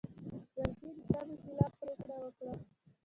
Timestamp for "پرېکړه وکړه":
1.79-2.53